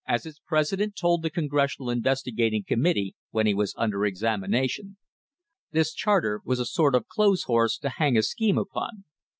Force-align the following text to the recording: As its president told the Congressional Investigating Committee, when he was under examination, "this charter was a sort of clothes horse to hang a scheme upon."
As 0.07 0.25
its 0.25 0.39
president 0.39 0.95
told 0.95 1.21
the 1.21 1.29
Congressional 1.29 1.91
Investigating 1.91 2.63
Committee, 2.63 3.13
when 3.29 3.45
he 3.45 3.53
was 3.53 3.75
under 3.77 4.03
examination, 4.03 4.97
"this 5.73 5.93
charter 5.93 6.41
was 6.43 6.59
a 6.59 6.65
sort 6.65 6.95
of 6.95 7.07
clothes 7.07 7.43
horse 7.43 7.77
to 7.77 7.89
hang 7.89 8.17
a 8.17 8.23
scheme 8.23 8.57
upon." 8.57 9.03